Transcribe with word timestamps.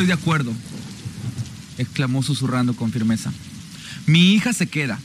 Estoy 0.00 0.16
de 0.16 0.22
acuerdo, 0.22 0.54
exclamó 1.76 2.22
susurrando 2.22 2.74
con 2.74 2.90
firmeza. 2.90 3.30
Mi 4.06 4.32
hija 4.32 4.54
se 4.54 4.66
queda. 4.66 4.98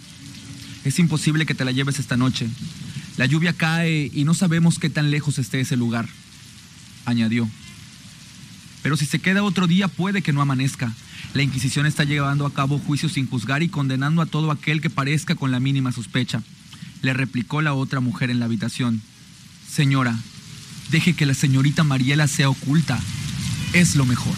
Es 0.86 1.00
imposible 1.00 1.46
que 1.46 1.54
te 1.54 1.66
la 1.66 1.74
lleves 1.74 2.00
esta 2.00 2.16
noche. 2.16 2.48
La 3.18 3.26
lluvia 3.26 3.52
cae 3.52 4.10
y 4.14 4.24
no 4.24 4.34
sabemos 4.34 4.80
qué 4.80 4.90
tan 4.90 5.12
lejos 5.12 5.38
esté 5.38 5.60
ese 5.60 5.76
lugar, 5.76 6.08
añadió. 7.04 7.46
Pero 8.84 8.96
si 8.96 9.06
se 9.06 9.20
queda 9.20 9.44
otro 9.44 9.68
día 9.68 9.90
puede 9.90 10.22
que 10.22 10.32
no 10.32 10.42
amanezca. 10.42 10.94
La 11.34 11.44
Inquisición 11.44 11.86
está 11.86 12.06
llevando 12.06 12.46
a 12.46 12.54
cabo 12.54 12.80
juicios 12.80 13.12
sin 13.12 13.28
juzgar 13.28 13.64
y 13.64 13.68
condenando 13.68 14.22
a 14.22 14.28
todo 14.28 14.50
aquel 14.50 14.80
que 14.80 14.90
parezca 14.90 15.36
con 15.36 15.52
la 15.52 15.60
mínima 15.60 15.92
sospecha. 15.92 16.42
Le 17.02 17.12
replicó 17.12 17.62
la 17.62 17.74
otra 17.74 18.00
mujer 18.00 18.30
en 18.30 18.40
la 18.40 18.46
habitación. 18.46 19.02
Señora, 19.70 20.18
deje 20.90 21.16
que 21.16 21.26
la 21.26 21.34
señorita 21.34 21.84
Mariela 21.84 22.30
sea 22.30 22.48
oculta. 22.48 22.98
Es 23.74 23.98
lo 23.98 24.06
mejor. 24.06 24.36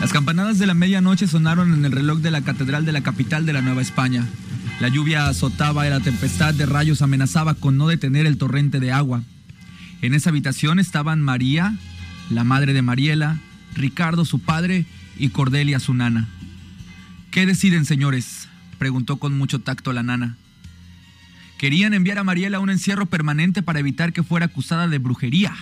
Las 0.00 0.14
campanadas 0.30 0.60
de 0.60 0.66
la 0.68 0.74
medianoche 0.74 1.26
sonaron 1.26 1.74
en 1.74 1.84
el 1.84 1.90
reloj 1.90 2.20
de 2.20 2.30
la 2.30 2.42
catedral 2.42 2.84
de 2.84 2.92
la 2.92 3.00
capital 3.00 3.46
de 3.46 3.52
la 3.52 3.62
Nueva 3.62 3.82
España. 3.82 4.24
La 4.78 4.86
lluvia 4.86 5.26
azotaba 5.26 5.88
y 5.88 5.90
la 5.90 5.98
tempestad 5.98 6.54
de 6.54 6.66
rayos 6.66 7.02
amenazaba 7.02 7.54
con 7.54 7.76
no 7.76 7.88
detener 7.88 8.26
el 8.26 8.38
torrente 8.38 8.78
de 8.78 8.92
agua. 8.92 9.24
En 10.02 10.14
esa 10.14 10.30
habitación 10.30 10.78
estaban 10.78 11.20
María, 11.20 11.74
la 12.30 12.44
madre 12.44 12.74
de 12.74 12.80
Mariela, 12.80 13.38
Ricardo 13.74 14.24
su 14.24 14.38
padre 14.38 14.86
y 15.18 15.30
Cordelia 15.30 15.80
su 15.80 15.94
nana. 15.94 16.28
¿Qué 17.32 17.44
deciden, 17.44 17.84
señores? 17.84 18.46
preguntó 18.78 19.16
con 19.16 19.36
mucho 19.36 19.58
tacto 19.58 19.92
la 19.92 20.04
nana. 20.04 20.36
Querían 21.58 21.92
enviar 21.92 22.18
a 22.18 22.24
Mariela 22.24 22.58
a 22.58 22.60
un 22.60 22.70
encierro 22.70 23.06
permanente 23.06 23.64
para 23.64 23.80
evitar 23.80 24.12
que 24.12 24.22
fuera 24.22 24.46
acusada 24.46 24.86
de 24.86 24.98
brujería. 24.98 25.52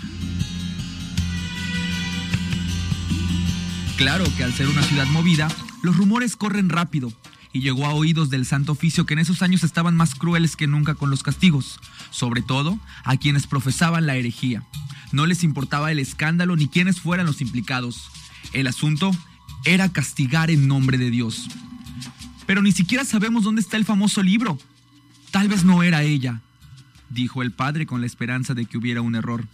Claro 3.99 4.25
que 4.37 4.45
al 4.45 4.53
ser 4.55 4.69
una 4.69 4.85
ciudad 4.85 5.09
movida, 5.09 5.49
los 5.83 5.97
rumores 5.97 6.37
corren 6.37 6.69
rápido 6.69 7.13
y 7.53 7.63
llegó 7.63 7.85
a 7.85 7.95
oídos 7.95 8.31
del 8.31 8.47
Santo 8.47 8.71
Oficio 8.71 9.05
que 9.07 9.15
en 9.15 9.19
esos 9.19 9.43
años 9.43 9.65
estaban 9.65 9.97
más 9.97 10.15
crueles 10.15 10.55
que 10.55 10.69
nunca 10.69 10.95
con 10.95 11.11
los 11.11 11.25
castigos, 11.25 11.81
sobre 12.11 12.41
todo 12.41 12.79
a 13.03 13.17
quienes 13.17 13.49
profesaban 13.49 14.07
la 14.07 14.15
herejía. 14.15 14.63
No 15.11 15.27
les 15.27 15.43
importaba 15.43 15.91
el 15.91 15.99
escándalo 15.99 16.55
ni 16.55 16.69
quiénes 16.69 17.01
fueran 17.01 17.27
los 17.27 17.41
implicados. 17.41 18.09
El 18.53 18.69
asunto 18.69 19.11
era 19.65 19.93
castigar 19.93 20.53
en 20.53 20.69
nombre 20.69 20.97
de 20.97 21.11
Dios. 21.11 21.49
Pero 22.47 22.62
ni 22.62 22.71
siquiera 22.71 23.05
sabemos 23.05 23.43
dónde 23.43 23.62
está 23.62 23.77
el 23.77 23.85
famoso 23.85 24.23
libro. 24.23 24.61
Tal 25.33 25.49
vez 25.49 25.65
no 25.65 25.83
era 25.83 26.05
ella, 26.05 26.41
dijo 27.11 27.43
el 27.43 27.51
padre 27.51 27.85
con 27.85 28.01
la 28.01 28.07
esperanza 28.07 28.55
de 28.55 28.65
que 28.65 28.79
hubiera 28.79 29.03
un 29.03 29.17
error. 29.17 29.49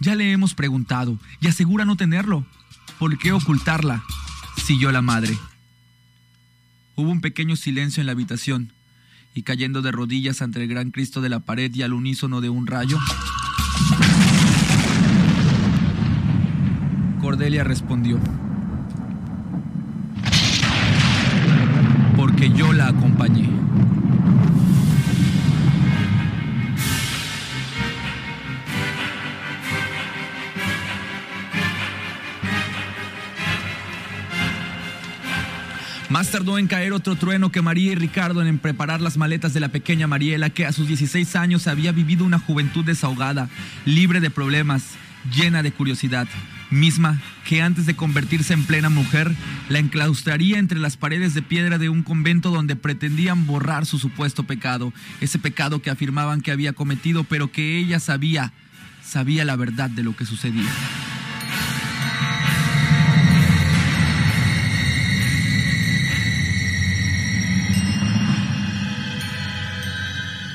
Ya 0.00 0.14
le 0.16 0.32
hemos 0.32 0.52
preguntado 0.52 1.18
y 1.40 1.46
asegura 1.46 1.86
no 1.86 1.96
tenerlo. 1.96 2.44
¿Por 2.98 3.18
qué 3.18 3.32
ocultarla? 3.32 4.04
siguió 4.56 4.92
la 4.92 5.02
madre. 5.02 5.38
Hubo 6.94 7.10
un 7.10 7.20
pequeño 7.20 7.56
silencio 7.56 8.00
en 8.00 8.06
la 8.06 8.12
habitación, 8.12 8.72
y 9.34 9.42
cayendo 9.42 9.82
de 9.82 9.92
rodillas 9.92 10.42
ante 10.42 10.62
el 10.62 10.68
gran 10.68 10.90
Cristo 10.90 11.20
de 11.20 11.28
la 11.28 11.40
pared 11.40 11.72
y 11.74 11.82
al 11.82 11.92
unísono 11.92 12.40
de 12.40 12.48
un 12.48 12.66
rayo, 12.66 12.98
Cordelia 17.20 17.64
respondió, 17.64 18.18
porque 22.16 22.50
yo 22.50 22.72
la 22.72 22.88
acompañé. 22.88 23.57
Más 36.08 36.30
tardó 36.30 36.58
en 36.58 36.68
caer 36.68 36.94
otro 36.94 37.16
trueno 37.16 37.52
que 37.52 37.60
María 37.60 37.92
y 37.92 37.94
Ricardo 37.94 38.42
en 38.42 38.58
preparar 38.58 39.02
las 39.02 39.18
maletas 39.18 39.52
de 39.52 39.60
la 39.60 39.68
pequeña 39.68 40.06
Mariela, 40.06 40.48
que 40.48 40.64
a 40.64 40.72
sus 40.72 40.88
16 40.88 41.36
años 41.36 41.66
había 41.66 41.92
vivido 41.92 42.24
una 42.24 42.38
juventud 42.38 42.82
desahogada, 42.82 43.50
libre 43.84 44.20
de 44.20 44.30
problemas, 44.30 44.94
llena 45.36 45.62
de 45.62 45.70
curiosidad, 45.70 46.26
misma 46.70 47.20
que 47.44 47.60
antes 47.60 47.84
de 47.84 47.94
convertirse 47.94 48.54
en 48.54 48.64
plena 48.64 48.88
mujer, 48.88 49.34
la 49.68 49.80
enclaustraría 49.80 50.58
entre 50.58 50.78
las 50.78 50.96
paredes 50.96 51.34
de 51.34 51.42
piedra 51.42 51.76
de 51.76 51.90
un 51.90 52.02
convento 52.02 52.50
donde 52.50 52.74
pretendían 52.74 53.46
borrar 53.46 53.84
su 53.84 53.98
supuesto 53.98 54.44
pecado, 54.44 54.94
ese 55.20 55.38
pecado 55.38 55.82
que 55.82 55.90
afirmaban 55.90 56.40
que 56.40 56.52
había 56.52 56.72
cometido, 56.72 57.24
pero 57.24 57.52
que 57.52 57.76
ella 57.76 58.00
sabía, 58.00 58.54
sabía 59.04 59.44
la 59.44 59.56
verdad 59.56 59.90
de 59.90 60.04
lo 60.04 60.16
que 60.16 60.24
sucedía. 60.24 60.70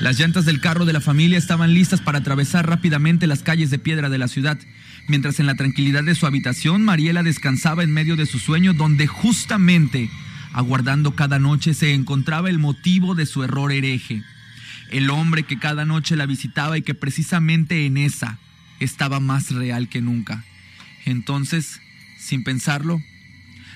Las 0.00 0.18
llantas 0.18 0.44
del 0.44 0.60
carro 0.60 0.84
de 0.84 0.92
la 0.92 1.00
familia 1.00 1.38
estaban 1.38 1.72
listas 1.72 2.00
para 2.00 2.18
atravesar 2.18 2.68
rápidamente 2.68 3.26
las 3.26 3.42
calles 3.42 3.70
de 3.70 3.78
piedra 3.78 4.10
de 4.10 4.18
la 4.18 4.28
ciudad, 4.28 4.58
mientras 5.06 5.38
en 5.38 5.46
la 5.46 5.54
tranquilidad 5.54 6.02
de 6.02 6.14
su 6.14 6.26
habitación 6.26 6.84
Mariela 6.84 7.22
descansaba 7.22 7.84
en 7.84 7.92
medio 7.92 8.16
de 8.16 8.26
su 8.26 8.38
sueño 8.38 8.74
donde 8.74 9.06
justamente, 9.06 10.10
aguardando 10.52 11.14
cada 11.14 11.38
noche, 11.38 11.74
se 11.74 11.94
encontraba 11.94 12.50
el 12.50 12.58
motivo 12.58 13.14
de 13.14 13.24
su 13.24 13.44
error 13.44 13.72
hereje. 13.72 14.22
El 14.90 15.10
hombre 15.10 15.44
que 15.44 15.58
cada 15.58 15.84
noche 15.84 16.16
la 16.16 16.26
visitaba 16.26 16.76
y 16.76 16.82
que 16.82 16.94
precisamente 16.94 17.86
en 17.86 17.96
esa 17.96 18.38
estaba 18.80 19.20
más 19.20 19.52
real 19.52 19.88
que 19.88 20.02
nunca. 20.02 20.44
Entonces, 21.04 21.80
sin 22.18 22.42
pensarlo, 22.42 23.00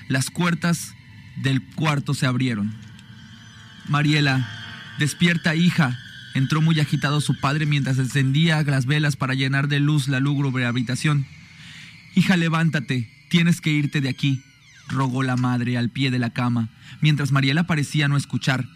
las 0.09 0.31
puertas 0.31 0.93
del 1.37 1.61
cuarto 1.63 2.13
se 2.13 2.25
abrieron. 2.25 2.75
Mariela, 3.87 4.47
despierta 4.99 5.55
hija, 5.55 5.97
Entró 6.39 6.61
muy 6.61 6.79
agitado 6.79 7.19
su 7.19 7.37
padre 7.37 7.65
mientras 7.65 7.97
encendía 7.97 8.63
las 8.63 8.85
velas 8.85 9.17
para 9.17 9.33
llenar 9.33 9.67
de 9.67 9.81
luz 9.81 10.07
la 10.07 10.21
lúgubre 10.21 10.65
habitación. 10.65 11.25
Hija, 12.15 12.37
levántate, 12.37 13.11
tienes 13.27 13.59
que 13.59 13.71
irte 13.71 13.99
de 13.99 14.07
aquí, 14.07 14.41
rogó 14.87 15.21
la 15.21 15.35
madre 15.35 15.77
al 15.77 15.89
pie 15.89 16.11
de 16.11 16.17
la 16.17 16.29
cama, 16.29 16.69
mientras 17.01 17.33
Mariela 17.33 17.63
parecía 17.63 18.07
no 18.07 18.15
escuchar. 18.15 18.69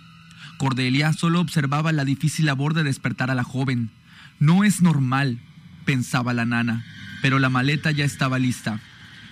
Cordelia 0.58 1.14
solo 1.14 1.40
observaba 1.40 1.94
la 1.94 2.04
difícil 2.04 2.48
labor 2.48 2.74
de 2.74 2.84
despertar 2.84 3.32
a 3.32 3.36
la 3.36 3.46
joven. 3.46 3.92
No 4.40 4.66
es 4.66 4.82
normal, 4.82 5.40
pensaba 5.86 6.34
la 6.34 6.44
nana, 6.44 6.86
pero 7.22 7.40
la 7.40 7.48
maleta 7.48 7.92
ya 7.92 8.04
estaba 8.04 8.40
lista. 8.40 8.82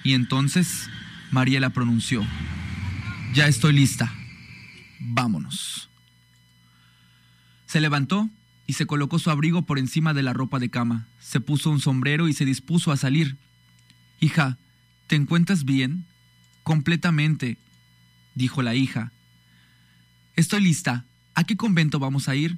Y 0.05 0.13
entonces 0.13 0.89
Mariela 1.31 1.71
pronunció, 1.71 2.25
Ya 3.33 3.47
estoy 3.47 3.73
lista, 3.73 4.09
vámonos. 5.01 5.90
Se 7.71 7.79
levantó 7.79 8.29
y 8.67 8.73
se 8.73 8.85
colocó 8.85 9.17
su 9.17 9.31
abrigo 9.31 9.61
por 9.61 9.79
encima 9.79 10.13
de 10.13 10.23
la 10.23 10.33
ropa 10.33 10.59
de 10.59 10.69
cama. 10.69 11.07
Se 11.21 11.39
puso 11.39 11.69
un 11.69 11.79
sombrero 11.79 12.27
y 12.27 12.33
se 12.33 12.43
dispuso 12.43 12.91
a 12.91 12.97
salir. 12.97 13.37
Hija, 14.19 14.57
¿te 15.07 15.15
encuentras 15.15 15.63
bien? 15.63 16.03
Completamente, 16.63 17.57
dijo 18.35 18.61
la 18.61 18.75
hija. 18.75 19.13
Estoy 20.35 20.59
lista. 20.59 21.05
¿A 21.33 21.45
qué 21.45 21.55
convento 21.55 21.97
vamos 21.97 22.27
a 22.27 22.35
ir? 22.35 22.57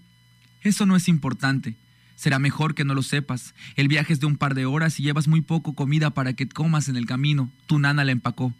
Eso 0.61 0.87
no 0.87 0.95
es 0.95 1.07
importante. 1.07 1.75
Será 2.15 2.39
mejor 2.39 2.73
que 2.73 2.83
no 2.83 2.95
lo 2.95 3.03
sepas. 3.03 3.53
El 3.75 3.89
viaje 3.89 4.13
es 4.13 4.19
de 4.19 4.25
un 4.25 4.37
par 4.37 4.55
de 4.55 4.65
horas 4.65 4.99
y 4.99 5.03
llevas 5.03 5.27
muy 5.27 5.41
poco 5.41 5.75
comida 5.75 6.09
para 6.09 6.33
que 6.33 6.49
comas 6.49 6.89
en 6.89 6.95
el 6.95 7.05
camino. 7.05 7.51
Tu 7.67 7.77
nana 7.77 8.03
la 8.03 8.13
empacó. 8.13 8.51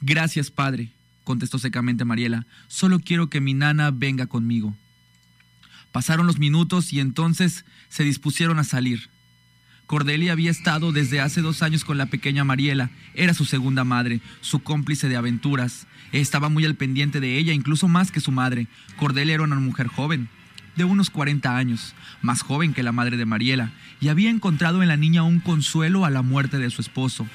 Gracias, 0.00 0.50
padre, 0.50 0.92
contestó 1.24 1.58
secamente 1.58 2.06
Mariela. 2.06 2.46
Solo 2.68 3.00
quiero 3.00 3.28
que 3.28 3.42
mi 3.42 3.52
nana 3.52 3.90
venga 3.90 4.28
conmigo. 4.28 4.74
Pasaron 5.92 6.26
los 6.26 6.38
minutos 6.38 6.92
y 6.92 7.00
entonces 7.00 7.64
se 7.88 8.04
dispusieron 8.04 8.58
a 8.58 8.64
salir. 8.64 9.10
Cordelia 9.86 10.32
había 10.32 10.50
estado 10.50 10.92
desde 10.92 11.20
hace 11.20 11.40
dos 11.40 11.62
años 11.62 11.84
con 11.84 11.96
la 11.96 12.06
pequeña 12.06 12.44
Mariela. 12.44 12.90
Era 13.14 13.32
su 13.32 13.46
segunda 13.46 13.84
madre, 13.84 14.20
su 14.42 14.60
cómplice 14.60 15.08
de 15.08 15.16
aventuras. 15.16 15.86
Estaba 16.12 16.50
muy 16.50 16.66
al 16.66 16.74
pendiente 16.74 17.20
de 17.20 17.38
ella, 17.38 17.54
incluso 17.54 17.88
más 17.88 18.12
que 18.12 18.20
su 18.20 18.30
madre. 18.30 18.66
Cordelia 18.98 19.34
era 19.34 19.44
una 19.44 19.56
mujer 19.56 19.86
joven, 19.86 20.28
de 20.76 20.84
unos 20.84 21.08
40 21.08 21.56
años, 21.56 21.94
más 22.20 22.42
joven 22.42 22.74
que 22.74 22.82
la 22.82 22.92
madre 22.92 23.16
de 23.16 23.24
Mariela, 23.24 23.72
y 23.98 24.08
había 24.08 24.28
encontrado 24.28 24.82
en 24.82 24.88
la 24.88 24.98
niña 24.98 25.22
un 25.22 25.40
consuelo 25.40 26.04
a 26.04 26.10
la 26.10 26.20
muerte 26.20 26.58
de 26.58 26.68
su 26.68 26.82
esposo. 26.82 27.26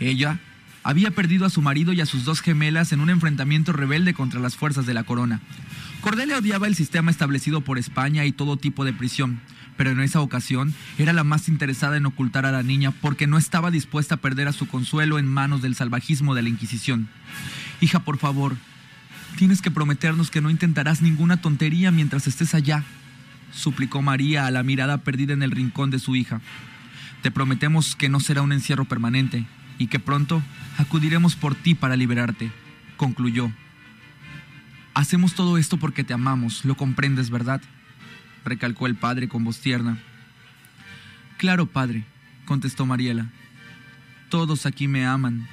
Ella 0.00 0.40
había 0.82 1.10
perdido 1.10 1.44
a 1.44 1.50
su 1.50 1.60
marido 1.60 1.92
y 1.92 2.00
a 2.00 2.06
sus 2.06 2.24
dos 2.24 2.40
gemelas 2.40 2.92
en 2.92 3.00
un 3.00 3.10
enfrentamiento 3.10 3.72
rebelde 3.72 4.14
contra 4.14 4.40
las 4.40 4.56
fuerzas 4.56 4.86
de 4.86 4.94
la 4.94 5.04
corona. 5.04 5.40
Cordelia 6.04 6.36
odiaba 6.36 6.66
el 6.66 6.74
sistema 6.74 7.10
establecido 7.10 7.62
por 7.62 7.78
España 7.78 8.26
y 8.26 8.32
todo 8.32 8.58
tipo 8.58 8.84
de 8.84 8.92
prisión, 8.92 9.40
pero 9.78 9.88
en 9.88 10.00
esa 10.00 10.20
ocasión 10.20 10.74
era 10.98 11.14
la 11.14 11.24
más 11.24 11.48
interesada 11.48 11.96
en 11.96 12.04
ocultar 12.04 12.44
a 12.44 12.52
la 12.52 12.62
niña 12.62 12.90
porque 12.90 13.26
no 13.26 13.38
estaba 13.38 13.70
dispuesta 13.70 14.16
a 14.16 14.18
perder 14.18 14.46
a 14.46 14.52
su 14.52 14.68
consuelo 14.68 15.18
en 15.18 15.26
manos 15.26 15.62
del 15.62 15.74
salvajismo 15.74 16.34
de 16.34 16.42
la 16.42 16.50
Inquisición. 16.50 17.08
Hija, 17.80 18.00
por 18.00 18.18
favor, 18.18 18.54
tienes 19.38 19.62
que 19.62 19.70
prometernos 19.70 20.30
que 20.30 20.42
no 20.42 20.50
intentarás 20.50 21.00
ninguna 21.00 21.40
tontería 21.40 21.90
mientras 21.90 22.26
estés 22.26 22.54
allá, 22.54 22.84
suplicó 23.50 24.02
María 24.02 24.44
a 24.44 24.50
la 24.50 24.62
mirada 24.62 24.98
perdida 24.98 25.32
en 25.32 25.42
el 25.42 25.52
rincón 25.52 25.90
de 25.90 26.00
su 26.00 26.16
hija. 26.16 26.42
Te 27.22 27.30
prometemos 27.30 27.96
que 27.96 28.10
no 28.10 28.20
será 28.20 28.42
un 28.42 28.52
encierro 28.52 28.84
permanente 28.84 29.46
y 29.78 29.86
que 29.86 30.00
pronto 30.00 30.42
acudiremos 30.76 31.34
por 31.34 31.54
ti 31.54 31.74
para 31.74 31.96
liberarte, 31.96 32.52
concluyó. 32.98 33.50
Hacemos 34.94 35.34
todo 35.34 35.58
esto 35.58 35.76
porque 35.76 36.04
te 36.04 36.14
amamos, 36.14 36.64
lo 36.64 36.76
comprendes, 36.76 37.30
¿verdad? 37.30 37.60
recalcó 38.44 38.86
el 38.86 38.94
padre 38.94 39.28
con 39.28 39.44
voz 39.44 39.58
tierna. 39.58 39.98
Claro, 41.38 41.66
padre, 41.66 42.04
contestó 42.44 42.86
Mariela. 42.86 43.30
Todos 44.28 44.66
aquí 44.66 44.88
me 44.88 45.06
aman, 45.06 45.48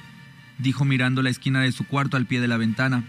dijo 0.58 0.84
mirando 0.84 1.22
la 1.22 1.30
esquina 1.30 1.60
de 1.60 1.72
su 1.72 1.86
cuarto 1.86 2.16
al 2.16 2.26
pie 2.26 2.40
de 2.40 2.48
la 2.48 2.56
ventana. 2.56 3.02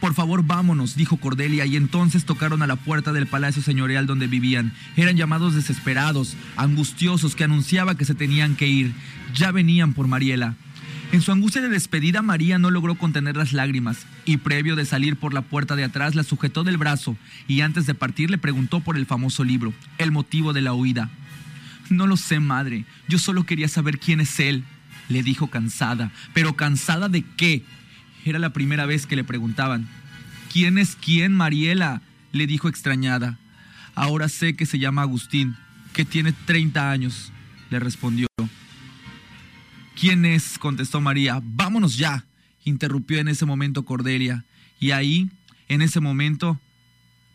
Por 0.00 0.14
favor, 0.14 0.44
vámonos, 0.44 0.96
dijo 0.96 1.16
Cordelia, 1.16 1.64
y 1.64 1.76
entonces 1.76 2.24
tocaron 2.24 2.62
a 2.62 2.66
la 2.66 2.76
puerta 2.76 3.12
del 3.12 3.26
palacio 3.26 3.62
señorial 3.62 4.06
donde 4.06 4.26
vivían. 4.26 4.72
Eran 4.96 5.16
llamados 5.16 5.54
desesperados, 5.54 6.36
angustiosos, 6.56 7.34
que 7.34 7.44
anunciaba 7.44 7.96
que 7.96 8.04
se 8.04 8.14
tenían 8.14 8.54
que 8.54 8.66
ir. 8.66 8.92
Ya 9.34 9.50
venían 9.50 9.94
por 9.94 10.06
Mariela. 10.06 10.56
En 11.14 11.22
su 11.22 11.30
angustia 11.30 11.62
de 11.62 11.68
despedida, 11.68 12.22
María 12.22 12.58
no 12.58 12.72
logró 12.72 12.96
contener 12.96 13.36
las 13.36 13.52
lágrimas 13.52 14.04
y 14.24 14.38
previo 14.38 14.74
de 14.74 14.84
salir 14.84 15.14
por 15.14 15.32
la 15.32 15.42
puerta 15.42 15.76
de 15.76 15.84
atrás 15.84 16.16
la 16.16 16.24
sujetó 16.24 16.64
del 16.64 16.76
brazo 16.76 17.16
y 17.46 17.60
antes 17.60 17.86
de 17.86 17.94
partir 17.94 18.32
le 18.32 18.36
preguntó 18.36 18.80
por 18.80 18.96
el 18.96 19.06
famoso 19.06 19.44
libro, 19.44 19.72
el 19.98 20.10
motivo 20.10 20.52
de 20.52 20.60
la 20.60 20.72
huida. 20.72 21.10
No 21.88 22.08
lo 22.08 22.16
sé, 22.16 22.40
madre, 22.40 22.84
yo 23.06 23.20
solo 23.20 23.46
quería 23.46 23.68
saber 23.68 24.00
quién 24.00 24.18
es 24.18 24.40
él, 24.40 24.64
le 25.08 25.22
dijo 25.22 25.46
cansada. 25.46 26.10
¿Pero 26.32 26.56
cansada 26.56 27.08
de 27.08 27.22
qué? 27.22 27.62
Era 28.24 28.40
la 28.40 28.52
primera 28.52 28.84
vez 28.84 29.06
que 29.06 29.14
le 29.14 29.22
preguntaban. 29.22 29.86
¿Quién 30.52 30.78
es 30.78 30.96
quién, 30.96 31.32
Mariela? 31.32 32.02
le 32.32 32.48
dijo 32.48 32.68
extrañada. 32.68 33.38
Ahora 33.94 34.28
sé 34.28 34.56
que 34.56 34.66
se 34.66 34.80
llama 34.80 35.02
Agustín, 35.02 35.54
que 35.92 36.04
tiene 36.04 36.32
30 36.32 36.90
años, 36.90 37.30
le 37.70 37.78
respondió. 37.78 38.26
¿Quién 40.04 40.26
es? 40.26 40.58
contestó 40.58 41.00
María. 41.00 41.40
Vámonos 41.42 41.96
ya, 41.96 42.26
interrumpió 42.62 43.20
en 43.20 43.28
ese 43.28 43.46
momento 43.46 43.86
Cordelia. 43.86 44.44
Y 44.78 44.90
ahí, 44.90 45.30
en 45.66 45.80
ese 45.80 45.98
momento, 45.98 46.60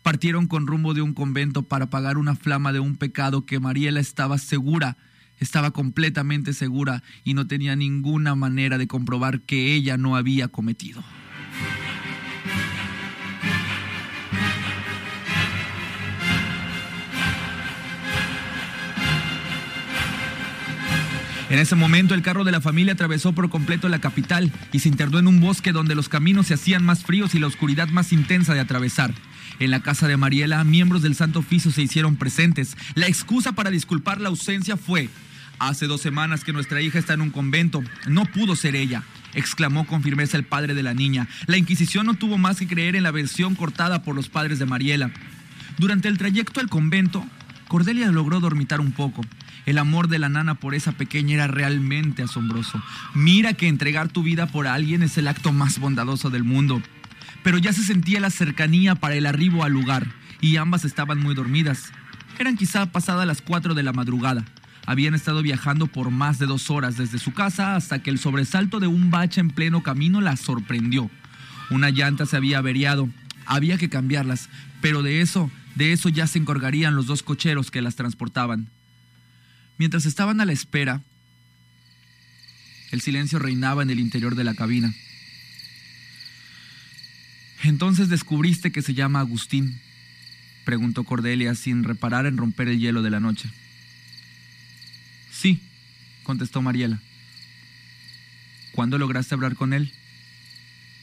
partieron 0.04 0.46
con 0.46 0.68
rumbo 0.68 0.94
de 0.94 1.02
un 1.02 1.12
convento 1.12 1.64
para 1.64 1.86
apagar 1.86 2.16
una 2.16 2.36
flama 2.36 2.72
de 2.72 2.78
un 2.78 2.94
pecado 2.94 3.44
que 3.44 3.58
Mariela 3.58 3.98
estaba 3.98 4.38
segura, 4.38 4.96
estaba 5.40 5.72
completamente 5.72 6.52
segura 6.52 7.02
y 7.24 7.34
no 7.34 7.48
tenía 7.48 7.74
ninguna 7.74 8.36
manera 8.36 8.78
de 8.78 8.86
comprobar 8.86 9.40
que 9.40 9.74
ella 9.74 9.96
no 9.96 10.14
había 10.14 10.46
cometido. 10.46 11.02
En 21.50 21.58
ese 21.58 21.74
momento 21.74 22.14
el 22.14 22.22
carro 22.22 22.44
de 22.44 22.52
la 22.52 22.60
familia 22.60 22.92
atravesó 22.92 23.32
por 23.32 23.50
completo 23.50 23.88
la 23.88 23.98
capital 23.98 24.52
y 24.72 24.78
se 24.78 24.88
internó 24.88 25.18
en 25.18 25.26
un 25.26 25.40
bosque 25.40 25.72
donde 25.72 25.96
los 25.96 26.08
caminos 26.08 26.46
se 26.46 26.54
hacían 26.54 26.84
más 26.84 27.02
fríos 27.02 27.34
y 27.34 27.40
la 27.40 27.48
oscuridad 27.48 27.88
más 27.88 28.12
intensa 28.12 28.54
de 28.54 28.60
atravesar. 28.60 29.12
En 29.58 29.72
la 29.72 29.80
casa 29.80 30.06
de 30.06 30.16
Mariela, 30.16 30.62
miembros 30.62 31.02
del 31.02 31.16
Santo 31.16 31.40
Oficio 31.40 31.72
se 31.72 31.82
hicieron 31.82 32.14
presentes. 32.14 32.76
La 32.94 33.08
excusa 33.08 33.50
para 33.52 33.70
disculpar 33.70 34.20
la 34.20 34.28
ausencia 34.28 34.76
fue, 34.76 35.10
hace 35.58 35.88
dos 35.88 36.00
semanas 36.00 36.44
que 36.44 36.52
nuestra 36.52 36.80
hija 36.82 37.00
está 37.00 37.14
en 37.14 37.20
un 37.20 37.30
convento, 37.30 37.82
no 38.06 38.24
pudo 38.26 38.54
ser 38.56 38.76
ella 38.76 39.02
exclamó 39.34 39.86
con 39.86 40.02
firmeza 40.02 40.36
el 40.36 40.44
padre 40.44 40.74
de 40.74 40.82
la 40.82 40.94
niña. 40.94 41.28
La 41.46 41.56
Inquisición 41.56 42.06
no 42.06 42.14
tuvo 42.14 42.38
más 42.38 42.58
que 42.58 42.66
creer 42.66 42.96
en 42.96 43.02
la 43.02 43.10
versión 43.10 43.54
cortada 43.54 44.02
por 44.02 44.14
los 44.14 44.28
padres 44.28 44.58
de 44.58 44.66
Mariela. 44.66 45.10
Durante 45.78 46.08
el 46.08 46.18
trayecto 46.18 46.60
al 46.60 46.68
convento, 46.68 47.24
Cordelia 47.68 48.10
logró 48.10 48.40
dormitar 48.40 48.80
un 48.80 48.92
poco. 48.92 49.22
El 49.66 49.78
amor 49.78 50.08
de 50.08 50.18
la 50.18 50.28
nana 50.28 50.54
por 50.54 50.74
esa 50.74 50.92
pequeña 50.92 51.34
era 51.34 51.46
realmente 51.46 52.22
asombroso. 52.22 52.82
Mira 53.14 53.54
que 53.54 53.68
entregar 53.68 54.08
tu 54.08 54.22
vida 54.22 54.46
por 54.46 54.66
alguien 54.66 55.02
es 55.02 55.18
el 55.18 55.28
acto 55.28 55.52
más 55.52 55.78
bondadoso 55.78 56.30
del 56.30 56.44
mundo. 56.44 56.82
Pero 57.42 57.58
ya 57.58 57.72
se 57.72 57.82
sentía 57.82 58.20
la 58.20 58.30
cercanía 58.30 58.94
para 58.94 59.14
el 59.14 59.26
arribo 59.26 59.64
al 59.64 59.72
lugar, 59.72 60.06
y 60.40 60.56
ambas 60.56 60.84
estaban 60.84 61.18
muy 61.20 61.34
dormidas. 61.34 61.92
Eran 62.38 62.56
quizá 62.56 62.86
pasadas 62.86 63.26
las 63.26 63.42
4 63.42 63.74
de 63.74 63.82
la 63.82 63.92
madrugada. 63.92 64.44
Habían 64.86 65.14
estado 65.14 65.42
viajando 65.42 65.86
por 65.86 66.10
más 66.10 66.38
de 66.38 66.46
dos 66.46 66.70
horas 66.70 66.96
desde 66.96 67.18
su 67.18 67.32
casa 67.32 67.76
hasta 67.76 68.02
que 68.02 68.10
el 68.10 68.18
sobresalto 68.18 68.80
de 68.80 68.86
un 68.86 69.10
bache 69.10 69.40
en 69.40 69.50
pleno 69.50 69.82
camino 69.82 70.20
las 70.20 70.40
sorprendió. 70.40 71.10
Una 71.70 71.90
llanta 71.90 72.26
se 72.26 72.36
había 72.36 72.58
averiado. 72.58 73.08
Había 73.46 73.78
que 73.78 73.88
cambiarlas, 73.88 74.48
pero 74.80 75.02
de 75.02 75.20
eso 75.20 75.50
de 75.74 75.92
eso 75.92 76.08
ya 76.08 76.26
se 76.26 76.38
encargarían 76.38 76.96
los 76.96 77.06
dos 77.06 77.22
cocheros 77.22 77.70
que 77.70 77.82
las 77.82 77.96
transportaban. 77.96 78.68
Mientras 79.80 80.04
estaban 80.04 80.42
a 80.42 80.44
la 80.44 80.52
espera, 80.52 81.02
el 82.90 83.00
silencio 83.00 83.38
reinaba 83.38 83.82
en 83.82 83.88
el 83.88 83.98
interior 83.98 84.34
de 84.34 84.44
la 84.44 84.54
cabina. 84.54 84.94
Entonces 87.62 88.10
descubriste 88.10 88.72
que 88.72 88.82
se 88.82 88.92
llama 88.92 89.20
Agustín, 89.20 89.80
preguntó 90.66 91.04
Cordelia 91.04 91.54
sin 91.54 91.82
reparar 91.82 92.26
en 92.26 92.36
romper 92.36 92.68
el 92.68 92.78
hielo 92.78 93.00
de 93.00 93.08
la 93.08 93.20
noche. 93.20 93.48
Sí, 95.32 95.62
contestó 96.24 96.60
Mariela. 96.60 97.00
¿Cuándo 98.72 98.98
lograste 98.98 99.34
hablar 99.34 99.54
con 99.54 99.72
él? 99.72 99.94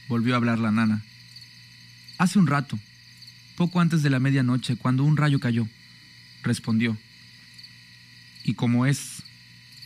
Volvió 0.06 0.34
a 0.34 0.36
hablar 0.36 0.60
la 0.60 0.70
nana. 0.70 1.02
Hace 2.16 2.38
un 2.38 2.46
rato 2.46 2.78
poco 3.56 3.80
antes 3.80 4.04
de 4.04 4.10
la 4.10 4.20
medianoche, 4.20 4.76
cuando 4.76 5.02
un 5.02 5.16
rayo 5.16 5.40
cayó, 5.40 5.66
respondió. 6.44 6.96
¿Y 8.48 8.54
cómo 8.54 8.86
es? 8.86 9.22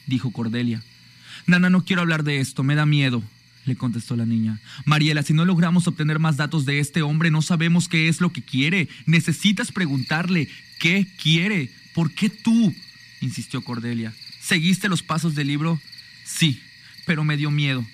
dijo 0.07 0.31
Cordelia. 0.31 0.85
Nana, 1.49 1.69
no 1.69 1.85
quiero 1.85 2.03
hablar 2.03 2.23
de 2.23 2.39
esto, 2.39 2.63
me 2.63 2.77
da 2.77 2.87
miedo, 2.87 3.21
le 3.65 3.75
contestó 3.75 4.15
la 4.15 4.25
niña. 4.25 4.61
Mariela, 4.85 5.25
si 5.25 5.33
no 5.33 5.45
logramos 5.45 5.89
obtener 5.89 6.21
más 6.21 6.37
datos 6.37 6.65
de 6.65 6.79
este 6.79 7.03
hombre, 7.03 7.33
no 7.33 7.43
sabemos 7.43 7.89
qué 7.89 8.07
es 8.07 8.21
lo 8.21 8.33
que 8.33 8.41
quiere. 8.41 8.89
Necesitas 9.05 9.73
preguntarle 9.73 10.49
qué 10.79 11.09
quiere. 11.21 11.73
¿Por 11.93 12.13
qué 12.13 12.31
tú? 12.31 12.73
insistió 13.21 13.65
Cordelia. 13.65 14.15
¿Seguiste 14.41 14.89
los 14.89 15.03
pasos 15.03 15.35
del 15.35 15.49
libro? 15.49 15.81
Sí, 16.25 16.61
pero 17.05 17.25
me 17.25 17.37
dio 17.37 17.51
miedo 17.51 17.85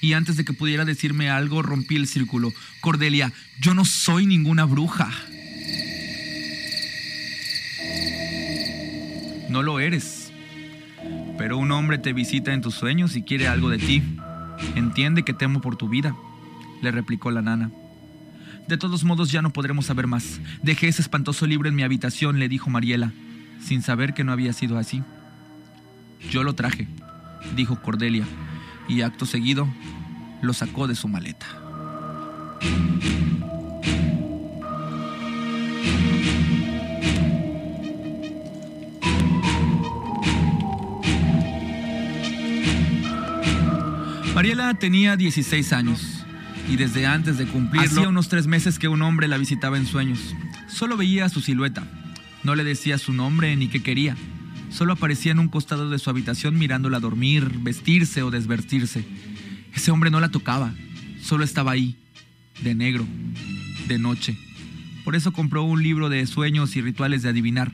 y 0.00 0.12
antes 0.12 0.36
de 0.36 0.44
que 0.44 0.52
pudiera 0.52 0.84
decirme 0.84 1.30
algo 1.30 1.62
rompí 1.62 1.96
el 1.96 2.06
círculo. 2.06 2.52
Cordelia, 2.80 3.32
yo 3.58 3.74
no 3.74 3.84
soy 3.84 4.26
ninguna 4.26 4.66
bruja. 4.66 5.10
No 9.48 9.62
lo 9.62 9.80
eres. 9.80 10.32
Pero 11.38 11.58
un 11.58 11.70
hombre 11.72 11.98
te 11.98 12.12
visita 12.12 12.52
en 12.52 12.62
tus 12.62 12.74
sueños 12.74 13.16
y 13.16 13.22
quiere 13.22 13.48
algo 13.48 13.68
de 13.68 13.78
ti. 13.78 14.02
Entiende 14.74 15.22
que 15.22 15.32
temo 15.32 15.60
por 15.60 15.76
tu 15.76 15.88
vida, 15.88 16.16
le 16.82 16.90
replicó 16.90 17.30
la 17.30 17.42
nana. 17.42 17.70
De 18.68 18.76
todos 18.76 19.04
modos 19.04 19.30
ya 19.30 19.42
no 19.42 19.52
podremos 19.52 19.86
saber 19.86 20.06
más. 20.06 20.40
Dejé 20.62 20.88
ese 20.88 21.02
espantoso 21.02 21.46
libro 21.46 21.68
en 21.68 21.74
mi 21.74 21.82
habitación, 21.82 22.38
le 22.38 22.48
dijo 22.48 22.70
Mariela, 22.70 23.12
sin 23.60 23.82
saber 23.82 24.14
que 24.14 24.24
no 24.24 24.32
había 24.32 24.52
sido 24.52 24.78
así. 24.78 25.02
Yo 26.30 26.42
lo 26.42 26.54
traje, 26.54 26.88
dijo 27.54 27.80
Cordelia, 27.80 28.24
y 28.88 29.02
acto 29.02 29.26
seguido 29.26 29.68
lo 30.42 30.52
sacó 30.52 30.88
de 30.88 30.94
su 30.94 31.06
maleta. 31.06 31.46
Mariela 44.46 44.74
tenía 44.74 45.16
16 45.16 45.72
años 45.72 46.24
y 46.70 46.76
desde 46.76 47.04
antes 47.04 47.36
de 47.36 47.46
cumplirlo 47.46 47.90
hacía 47.90 48.08
unos 48.08 48.28
tres 48.28 48.46
meses 48.46 48.78
que 48.78 48.86
un 48.86 49.02
hombre 49.02 49.26
la 49.26 49.38
visitaba 49.38 49.76
en 49.76 49.86
sueños. 49.86 50.36
Solo 50.68 50.96
veía 50.96 51.28
su 51.28 51.40
silueta, 51.40 51.82
no 52.44 52.54
le 52.54 52.62
decía 52.62 52.96
su 52.96 53.12
nombre 53.12 53.56
ni 53.56 53.66
qué 53.66 53.82
quería. 53.82 54.16
Solo 54.70 54.92
aparecía 54.92 55.32
en 55.32 55.40
un 55.40 55.48
costado 55.48 55.90
de 55.90 55.98
su 55.98 56.10
habitación 56.10 56.56
mirándola 56.56 57.00
dormir, 57.00 57.50
vestirse 57.58 58.22
o 58.22 58.30
desvestirse. 58.30 59.04
Ese 59.74 59.90
hombre 59.90 60.10
no 60.10 60.20
la 60.20 60.28
tocaba, 60.28 60.72
solo 61.20 61.42
estaba 61.42 61.72
ahí, 61.72 61.96
de 62.62 62.76
negro, 62.76 63.04
de 63.88 63.98
noche. 63.98 64.38
Por 65.02 65.16
eso 65.16 65.32
compró 65.32 65.64
un 65.64 65.82
libro 65.82 66.08
de 66.08 66.24
sueños 66.24 66.76
y 66.76 66.82
rituales 66.82 67.22
de 67.22 67.30
adivinar, 67.30 67.72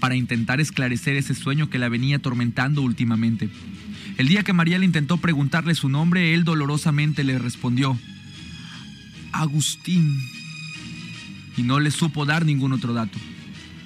para 0.00 0.16
intentar 0.16 0.58
esclarecer 0.58 1.16
ese 1.16 1.34
sueño 1.34 1.68
que 1.68 1.78
la 1.78 1.90
venía 1.90 2.16
atormentando 2.16 2.80
últimamente. 2.80 3.50
El 4.16 4.28
día 4.28 4.44
que 4.44 4.52
María 4.52 4.78
le 4.78 4.84
intentó 4.84 5.16
preguntarle 5.16 5.74
su 5.74 5.88
nombre, 5.88 6.34
él 6.34 6.44
dolorosamente 6.44 7.24
le 7.24 7.38
respondió, 7.38 7.98
Agustín. 9.32 10.20
Y 11.56 11.62
no 11.62 11.80
le 11.80 11.90
supo 11.90 12.24
dar 12.24 12.44
ningún 12.44 12.72
otro 12.72 12.92
dato. 12.92 13.18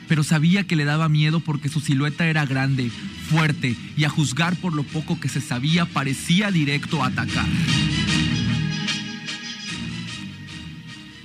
pero 0.08 0.24
sabía 0.24 0.64
que 0.64 0.74
le 0.74 0.86
daba 0.86 1.10
miedo 1.10 1.40
porque 1.40 1.68
su 1.68 1.80
silueta 1.80 2.26
era 2.26 2.46
grande, 2.46 2.90
fuerte 3.28 3.76
y 3.94 4.04
a 4.04 4.08
juzgar 4.08 4.56
por 4.56 4.72
lo 4.72 4.82
poco 4.82 5.20
que 5.20 5.28
se 5.28 5.42
sabía 5.42 5.84
parecía 5.84 6.50
directo 6.50 7.04
a 7.04 7.08
atacar. 7.08 7.44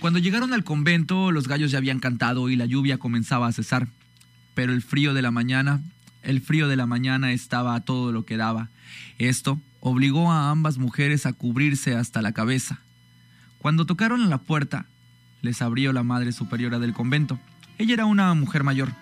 Cuando 0.02 0.20
llegaron 0.20 0.52
al 0.52 0.66
convento, 0.66 1.32
los 1.32 1.48
gallos 1.48 1.72
ya 1.72 1.78
habían 1.78 2.00
cantado 2.00 2.50
y 2.50 2.58
la 2.58 2.66
lluvia 2.66 2.98
comenzaba 2.98 3.48
a 3.48 3.54
cesar. 3.54 3.88
Pero 4.54 4.74
el 4.74 4.82
frío 4.82 5.14
de 5.14 5.22
la 5.22 5.32
mañana, 5.32 5.82
el 6.24 6.42
frío 6.42 6.68
de 6.68 6.76
la 6.76 6.86
mañana 6.86 7.32
estaba 7.32 7.76
a 7.76 7.82
todo 7.82 8.12
lo 8.12 8.26
que 8.26 8.38
daba. 8.38 8.70
Esto 9.20 9.60
obligó 9.80 10.32
a 10.32 10.50
ambas 10.50 10.78
mujeres 10.78 11.26
a 11.26 11.34
cubrirse 11.34 11.96
hasta 11.96 12.22
la 12.22 12.32
cabeza. 12.32 12.80
Cuando 13.60 13.86
tocaron 13.86 14.22
a 14.24 14.28
la 14.28 14.40
puerta, 14.40 14.86
les 15.42 15.62
abrió 15.62 15.94
la 15.94 16.04
madre 16.04 16.32
superiora 16.32 16.80
del 16.80 16.94
convento. 16.94 17.40
Ella 17.78 17.94
era 17.94 18.06
una 18.06 18.34
mujer 18.34 18.64
mayor, 18.64 18.94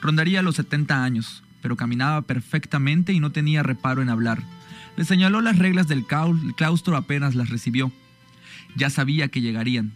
rondaría 0.00 0.42
los 0.42 0.56
70 0.56 1.02
años, 1.02 1.42
pero 1.62 1.76
caminaba 1.76 2.22
perfectamente 2.22 3.12
y 3.12 3.20
no 3.20 3.30
tenía 3.32 3.62
reparo 3.62 4.02
en 4.02 4.08
hablar. 4.08 4.42
Le 4.96 5.04
señaló 5.04 5.40
las 5.40 5.58
reglas 5.58 5.88
del 5.88 6.06
claustro 6.06 6.96
apenas 6.96 7.34
las 7.34 7.50
recibió. 7.50 7.92
Ya 8.76 8.90
sabía 8.90 9.28
que 9.28 9.40
llegarían. 9.40 9.92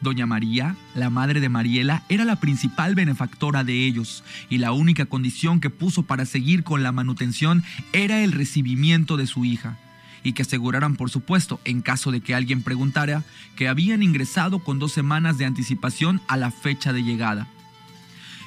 Doña 0.00 0.26
María, 0.26 0.76
la 0.94 1.10
madre 1.10 1.40
de 1.40 1.48
Mariela, 1.48 2.02
era 2.08 2.24
la 2.24 2.38
principal 2.38 2.94
benefactora 2.94 3.64
de 3.64 3.86
ellos, 3.86 4.22
y 4.50 4.58
la 4.58 4.72
única 4.72 5.06
condición 5.06 5.60
que 5.60 5.70
puso 5.70 6.02
para 6.02 6.26
seguir 6.26 6.64
con 6.64 6.82
la 6.82 6.92
manutención 6.92 7.64
era 7.92 8.22
el 8.22 8.32
recibimiento 8.32 9.16
de 9.16 9.26
su 9.26 9.44
hija, 9.44 9.78
y 10.22 10.32
que 10.32 10.42
aseguraran, 10.42 10.96
por 10.96 11.10
supuesto, 11.10 11.60
en 11.64 11.80
caso 11.80 12.10
de 12.10 12.20
que 12.20 12.34
alguien 12.34 12.62
preguntara, 12.62 13.24
que 13.56 13.68
habían 13.68 14.02
ingresado 14.02 14.58
con 14.58 14.78
dos 14.78 14.92
semanas 14.92 15.38
de 15.38 15.46
anticipación 15.46 16.20
a 16.28 16.36
la 16.36 16.50
fecha 16.50 16.92
de 16.92 17.02
llegada. 17.02 17.48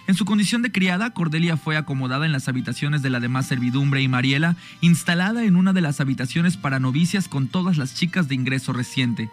En 0.09 0.15
su 0.15 0.25
condición 0.25 0.63
de 0.63 0.71
criada, 0.71 1.11
Cordelia 1.13 1.55
fue 1.55 1.77
acomodada 1.77 2.25
en 2.25 2.31
las 2.31 2.47
habitaciones 2.47 3.03
de 3.03 3.11
la 3.11 3.19
demás 3.19 3.45
servidumbre 3.45 4.01
y 4.01 4.07
Mariela 4.07 4.55
instalada 4.81 5.43
en 5.43 5.55
una 5.55 5.71
de 5.71 5.81
las 5.81 6.01
habitaciones 6.01 6.57
para 6.57 6.79
novicias 6.79 7.27
con 7.27 7.47
todas 7.47 7.77
las 7.77 7.93
chicas 7.93 8.27
de 8.27 8.33
ingreso 8.33 8.73
reciente. 8.73 9.29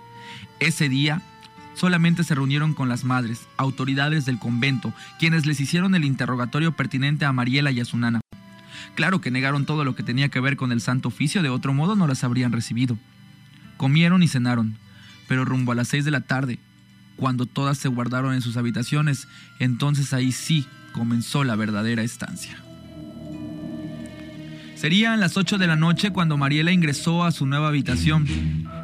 Ese 0.61 0.91
día, 0.91 1.23
solamente 1.77 2.25
se 2.25 2.35
reunieron 2.35 2.75
con 2.75 2.89
las 2.89 3.05
madres, 3.05 3.47
autoridades 3.57 4.25
del 4.25 4.39
convento, 4.39 4.93
quienes 5.19 5.47
les 5.47 5.61
hicieron 5.61 5.95
el 5.95 6.05
interrogatorio 6.05 6.73
pertinente 6.75 7.25
a 7.25 7.33
Mariela 7.33 7.71
y 7.71 7.81
a 7.81 7.85
su 7.85 7.99
nana. 7.99 8.21
Claro 8.95 9.21
que 9.21 9.31
negaron 9.31 9.67
todo 9.67 9.85
lo 9.85 9.95
que 9.95 10.03
tenía 10.03 10.31
que 10.31 10.41
ver 10.41 10.57
con 10.57 10.73
el 10.73 10.81
santo 10.81 11.09
oficio, 11.09 11.43
de 11.43 11.51
otro 11.51 11.75
modo 11.75 11.95
no 11.95 12.07
las 12.07 12.25
habrían 12.25 12.53
recibido. 12.53 12.99
Comieron 13.77 14.23
y 14.23 14.29
cenaron, 14.29 14.77
pero 15.29 15.45
rumbo 15.45 15.73
a 15.73 15.75
las 15.75 15.89
seis 15.89 16.05
de 16.05 16.11
la 16.11 16.23
tarde, 16.23 16.59
cuando 17.17 17.47
todas 17.47 17.79
se 17.79 17.89
guardaron 17.89 18.35
en 18.35 18.43
sus 18.43 18.57
habitaciones, 18.57 19.29
entonces 19.59 20.13
ahí 20.13 20.33
sí 20.33 20.67
comenzó 20.93 21.45
la 21.45 21.57
verdadera 21.57 22.03
estancia. 22.03 22.57
Serían 24.77 25.21
las 25.21 25.37
ocho 25.37 25.57
de 25.57 25.67
la 25.67 25.77
noche 25.77 26.11
cuando 26.11 26.37
Mariela 26.37 26.73
ingresó 26.73 27.25
a 27.25 27.33
su 27.33 27.47
nueva 27.47 27.69
habitación 27.69 28.27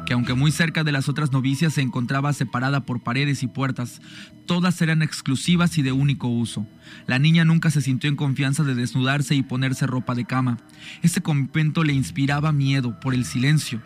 que 0.05 0.13
aunque 0.13 0.33
muy 0.33 0.51
cerca 0.51 0.83
de 0.83 0.91
las 0.91 1.09
otras 1.09 1.31
novicias 1.31 1.73
se 1.73 1.81
encontraba 1.81 2.33
separada 2.33 2.85
por 2.85 3.01
paredes 3.01 3.43
y 3.43 3.47
puertas, 3.47 4.01
todas 4.45 4.81
eran 4.81 5.01
exclusivas 5.01 5.77
y 5.77 5.81
de 5.81 5.91
único 5.91 6.27
uso. 6.27 6.67
La 7.07 7.19
niña 7.19 7.45
nunca 7.45 7.69
se 7.71 7.81
sintió 7.81 8.09
en 8.09 8.15
confianza 8.15 8.63
de 8.63 8.75
desnudarse 8.75 9.35
y 9.35 9.43
ponerse 9.43 9.87
ropa 9.87 10.15
de 10.15 10.25
cama. 10.25 10.57
Ese 11.01 11.21
convento 11.21 11.83
le 11.83 11.93
inspiraba 11.93 12.51
miedo 12.51 12.99
por 12.99 13.13
el 13.13 13.25
silencio 13.25 13.81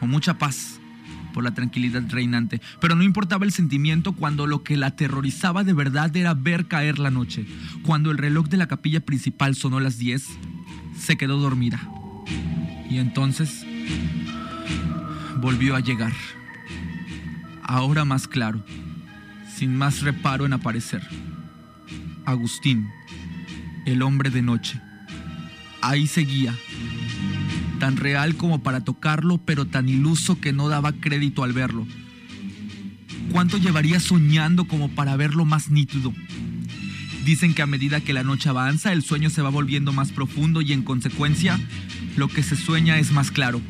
o 0.00 0.06
mucha 0.06 0.38
paz 0.38 0.80
por 1.32 1.44
la 1.44 1.54
tranquilidad 1.54 2.02
reinante, 2.10 2.60
pero 2.80 2.94
no 2.94 3.02
importaba 3.02 3.46
el 3.46 3.52
sentimiento 3.52 4.12
cuando 4.12 4.46
lo 4.46 4.62
que 4.62 4.76
la 4.76 4.88
aterrorizaba 4.88 5.64
de 5.64 5.72
verdad 5.72 6.14
era 6.14 6.34
ver 6.34 6.66
caer 6.66 6.98
la 6.98 7.10
noche. 7.10 7.46
Cuando 7.82 8.10
el 8.10 8.18
reloj 8.18 8.48
de 8.48 8.58
la 8.58 8.66
capilla 8.68 9.00
principal 9.00 9.54
sonó 9.54 9.80
las 9.80 9.96
10, 9.96 10.26
se 10.98 11.16
quedó 11.16 11.38
dormida. 11.38 11.80
Y 12.90 12.98
entonces 12.98 13.64
volvió 15.42 15.74
a 15.74 15.80
llegar. 15.80 16.12
Ahora 17.64 18.04
más 18.04 18.28
claro, 18.28 18.64
sin 19.58 19.76
más 19.76 20.02
reparo 20.02 20.46
en 20.46 20.52
aparecer. 20.52 21.02
Agustín, 22.24 22.88
el 23.84 24.02
hombre 24.02 24.30
de 24.30 24.40
noche. 24.40 24.80
Ahí 25.80 26.06
seguía, 26.06 26.54
tan 27.80 27.96
real 27.96 28.36
como 28.36 28.62
para 28.62 28.84
tocarlo, 28.84 29.38
pero 29.38 29.66
tan 29.66 29.88
iluso 29.88 30.40
que 30.40 30.52
no 30.52 30.68
daba 30.68 30.92
crédito 30.92 31.42
al 31.42 31.52
verlo. 31.52 31.88
¿Cuánto 33.32 33.56
llevaría 33.56 33.98
soñando 33.98 34.68
como 34.68 34.90
para 34.90 35.16
verlo 35.16 35.44
más 35.44 35.70
nítido? 35.70 36.14
Dicen 37.24 37.52
que 37.52 37.62
a 37.62 37.66
medida 37.66 38.00
que 38.00 38.12
la 38.12 38.22
noche 38.22 38.48
avanza, 38.48 38.92
el 38.92 39.02
sueño 39.02 39.28
se 39.28 39.42
va 39.42 39.50
volviendo 39.50 39.92
más 39.92 40.12
profundo 40.12 40.60
y 40.60 40.72
en 40.72 40.82
consecuencia, 40.82 41.58
lo 42.16 42.28
que 42.28 42.44
se 42.44 42.54
sueña 42.54 43.00
es 43.00 43.10
más 43.10 43.32
claro. 43.32 43.60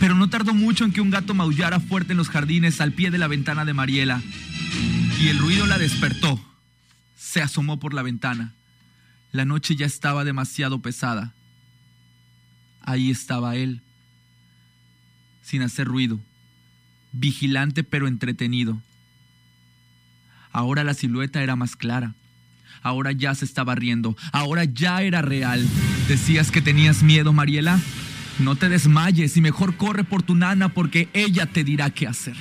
Pero 0.00 0.14
no 0.14 0.28
tardó 0.28 0.54
mucho 0.54 0.84
en 0.84 0.92
que 0.92 1.00
un 1.00 1.10
gato 1.10 1.34
maullara 1.34 1.80
fuerte 1.80 2.12
en 2.12 2.18
los 2.18 2.28
jardines 2.28 2.80
al 2.80 2.92
pie 2.92 3.10
de 3.10 3.18
la 3.18 3.28
ventana 3.28 3.64
de 3.64 3.74
Mariela. 3.74 4.22
Y 5.20 5.28
el 5.28 5.38
ruido 5.38 5.66
la 5.66 5.78
despertó. 5.78 6.40
Se 7.16 7.40
asomó 7.40 7.78
por 7.78 7.94
la 7.94 8.02
ventana. 8.02 8.52
La 9.32 9.44
noche 9.44 9.76
ya 9.76 9.86
estaba 9.86 10.24
demasiado 10.24 10.80
pesada. 10.80 11.32
Ahí 12.82 13.10
estaba 13.10 13.56
él, 13.56 13.80
sin 15.42 15.62
hacer 15.62 15.86
ruido, 15.86 16.20
vigilante 17.12 17.82
pero 17.82 18.06
entretenido. 18.06 18.80
Ahora 20.52 20.84
la 20.84 20.94
silueta 20.94 21.42
era 21.42 21.56
más 21.56 21.76
clara. 21.76 22.14
Ahora 22.82 23.10
ya 23.12 23.34
se 23.34 23.44
estaba 23.44 23.74
riendo. 23.74 24.16
Ahora 24.30 24.64
ya 24.64 25.02
era 25.02 25.22
real. 25.22 25.66
¿Decías 26.06 26.50
que 26.50 26.60
tenías 26.60 27.02
miedo, 27.02 27.32
Mariela? 27.32 27.80
No 28.38 28.56
te 28.56 28.68
desmayes 28.68 29.36
y 29.36 29.40
mejor 29.40 29.76
corre 29.76 30.04
por 30.04 30.22
tu 30.22 30.34
nana 30.34 30.68
porque 30.68 31.08
ella 31.12 31.46
te 31.46 31.62
dirá 31.64 31.90
qué 31.90 32.06
hacer. 32.06 32.34